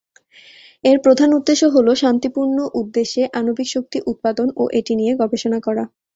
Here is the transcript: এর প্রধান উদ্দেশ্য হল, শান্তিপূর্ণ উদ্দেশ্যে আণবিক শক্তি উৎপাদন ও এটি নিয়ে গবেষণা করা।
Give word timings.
এর 0.83 0.97
প্রধান 1.05 1.29
উদ্দেশ্য 1.37 1.63
হল, 1.75 1.87
শান্তিপূর্ণ 2.01 2.57
উদ্দেশ্যে 2.81 3.21
আণবিক 3.39 3.67
শক্তি 3.71 3.97
উৎপাদন 4.11 4.47
ও 4.57 4.73
এটি 4.79 4.93
নিয়ে 4.99 5.13
গবেষণা 5.21 5.59
করা। 5.67 5.83